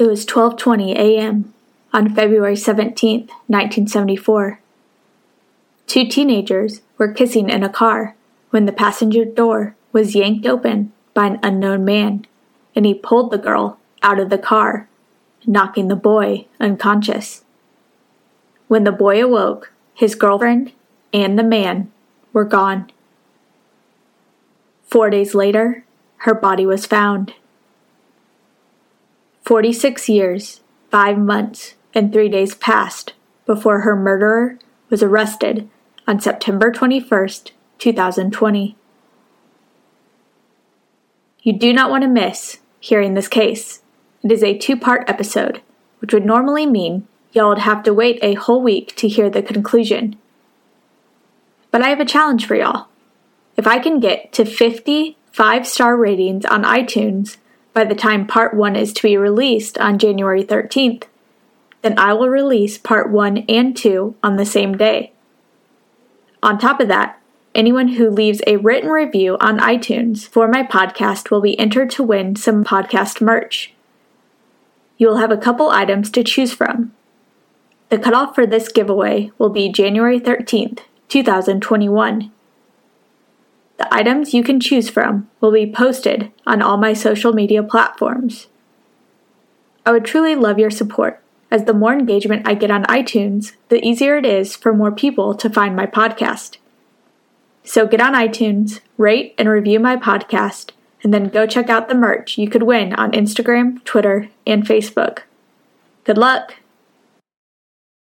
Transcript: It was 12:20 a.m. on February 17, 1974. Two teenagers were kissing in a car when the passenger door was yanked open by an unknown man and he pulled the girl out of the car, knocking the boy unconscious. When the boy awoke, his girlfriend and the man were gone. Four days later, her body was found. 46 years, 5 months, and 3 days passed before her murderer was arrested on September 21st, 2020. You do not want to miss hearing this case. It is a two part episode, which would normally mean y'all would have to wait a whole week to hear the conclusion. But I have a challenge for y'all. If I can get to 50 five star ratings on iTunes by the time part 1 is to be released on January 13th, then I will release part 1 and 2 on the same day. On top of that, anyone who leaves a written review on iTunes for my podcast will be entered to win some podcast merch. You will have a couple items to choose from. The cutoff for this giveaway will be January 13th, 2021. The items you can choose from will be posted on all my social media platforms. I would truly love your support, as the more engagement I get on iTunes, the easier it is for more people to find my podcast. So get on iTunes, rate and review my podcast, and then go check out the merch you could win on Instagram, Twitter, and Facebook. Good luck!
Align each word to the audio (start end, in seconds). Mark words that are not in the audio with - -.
It 0.00 0.06
was 0.06 0.24
12:20 0.24 0.94
a.m. 0.96 1.52
on 1.92 2.14
February 2.14 2.56
17, 2.56 3.28
1974. 3.48 4.58
Two 5.86 6.06
teenagers 6.06 6.80
were 6.96 7.12
kissing 7.12 7.50
in 7.50 7.62
a 7.62 7.68
car 7.68 8.16
when 8.48 8.64
the 8.64 8.72
passenger 8.72 9.26
door 9.26 9.76
was 9.92 10.14
yanked 10.14 10.46
open 10.46 10.94
by 11.12 11.26
an 11.26 11.38
unknown 11.42 11.84
man 11.84 12.26
and 12.74 12.86
he 12.86 12.94
pulled 12.94 13.30
the 13.30 13.36
girl 13.36 13.78
out 14.02 14.18
of 14.18 14.30
the 14.30 14.38
car, 14.38 14.88
knocking 15.46 15.88
the 15.88 15.96
boy 15.96 16.46
unconscious. 16.58 17.44
When 18.68 18.84
the 18.84 18.92
boy 18.92 19.22
awoke, 19.22 19.70
his 19.92 20.14
girlfriend 20.14 20.72
and 21.12 21.38
the 21.38 21.44
man 21.44 21.92
were 22.32 22.46
gone. 22.46 22.90
Four 24.86 25.10
days 25.10 25.34
later, 25.34 25.84
her 26.24 26.34
body 26.34 26.64
was 26.64 26.86
found. 26.86 27.34
46 29.50 30.08
years, 30.08 30.60
5 30.92 31.18
months, 31.18 31.74
and 31.92 32.12
3 32.12 32.28
days 32.28 32.54
passed 32.54 33.14
before 33.46 33.80
her 33.80 33.96
murderer 33.96 34.56
was 34.90 35.02
arrested 35.02 35.68
on 36.06 36.20
September 36.20 36.70
21st, 36.70 37.50
2020. 37.78 38.76
You 41.42 41.52
do 41.52 41.72
not 41.72 41.90
want 41.90 42.02
to 42.02 42.08
miss 42.08 42.58
hearing 42.78 43.14
this 43.14 43.26
case. 43.26 43.82
It 44.22 44.30
is 44.30 44.44
a 44.44 44.56
two 44.56 44.76
part 44.76 45.10
episode, 45.10 45.62
which 45.98 46.14
would 46.14 46.24
normally 46.24 46.64
mean 46.64 47.08
y'all 47.32 47.48
would 47.48 47.58
have 47.58 47.82
to 47.82 47.92
wait 47.92 48.20
a 48.22 48.34
whole 48.34 48.62
week 48.62 48.94
to 48.98 49.08
hear 49.08 49.28
the 49.28 49.42
conclusion. 49.42 50.14
But 51.72 51.82
I 51.82 51.88
have 51.88 51.98
a 51.98 52.04
challenge 52.04 52.46
for 52.46 52.54
y'all. 52.54 52.86
If 53.56 53.66
I 53.66 53.80
can 53.80 53.98
get 53.98 54.32
to 54.34 54.44
50 54.44 55.16
five 55.32 55.66
star 55.66 55.96
ratings 55.96 56.44
on 56.44 56.62
iTunes 56.62 57.38
by 57.72 57.84
the 57.84 57.94
time 57.94 58.26
part 58.26 58.54
1 58.54 58.76
is 58.76 58.92
to 58.92 59.02
be 59.02 59.16
released 59.16 59.78
on 59.78 59.98
January 59.98 60.44
13th, 60.44 61.04
then 61.82 61.98
I 61.98 62.12
will 62.12 62.28
release 62.28 62.78
part 62.78 63.10
1 63.10 63.44
and 63.48 63.76
2 63.76 64.14
on 64.22 64.36
the 64.36 64.44
same 64.44 64.76
day. 64.76 65.12
On 66.42 66.58
top 66.58 66.80
of 66.80 66.88
that, 66.88 67.20
anyone 67.54 67.88
who 67.88 68.10
leaves 68.10 68.42
a 68.46 68.56
written 68.56 68.90
review 68.90 69.36
on 69.40 69.58
iTunes 69.58 70.26
for 70.26 70.48
my 70.48 70.62
podcast 70.62 71.30
will 71.30 71.40
be 71.40 71.58
entered 71.58 71.90
to 71.90 72.02
win 72.02 72.36
some 72.36 72.64
podcast 72.64 73.20
merch. 73.20 73.72
You 74.98 75.08
will 75.08 75.18
have 75.18 75.30
a 75.30 75.36
couple 75.36 75.70
items 75.70 76.10
to 76.10 76.24
choose 76.24 76.52
from. 76.52 76.92
The 77.88 77.98
cutoff 77.98 78.34
for 78.34 78.46
this 78.46 78.70
giveaway 78.70 79.32
will 79.38 79.48
be 79.48 79.72
January 79.72 80.20
13th, 80.20 80.80
2021. 81.08 82.30
The 83.80 83.94
items 83.94 84.34
you 84.34 84.44
can 84.44 84.60
choose 84.60 84.90
from 84.90 85.30
will 85.40 85.52
be 85.52 85.72
posted 85.72 86.30
on 86.46 86.60
all 86.60 86.76
my 86.76 86.92
social 86.92 87.32
media 87.32 87.62
platforms. 87.62 88.48
I 89.86 89.92
would 89.92 90.04
truly 90.04 90.34
love 90.34 90.58
your 90.58 90.70
support, 90.70 91.22
as 91.50 91.64
the 91.64 91.72
more 91.72 91.94
engagement 91.94 92.46
I 92.46 92.52
get 92.52 92.70
on 92.70 92.84
iTunes, 92.84 93.52
the 93.70 93.82
easier 93.82 94.18
it 94.18 94.26
is 94.26 94.54
for 94.54 94.74
more 94.74 94.92
people 94.92 95.34
to 95.34 95.48
find 95.48 95.74
my 95.74 95.86
podcast. 95.86 96.58
So 97.64 97.86
get 97.86 98.02
on 98.02 98.12
iTunes, 98.12 98.80
rate 98.98 99.34
and 99.38 99.48
review 99.48 99.80
my 99.80 99.96
podcast, 99.96 100.72
and 101.02 101.14
then 101.14 101.30
go 101.30 101.46
check 101.46 101.70
out 101.70 101.88
the 101.88 101.94
merch 101.94 102.36
you 102.36 102.50
could 102.50 102.64
win 102.64 102.92
on 102.92 103.12
Instagram, 103.12 103.82
Twitter, 103.84 104.28
and 104.46 104.62
Facebook. 104.62 105.20
Good 106.04 106.18
luck! 106.18 106.56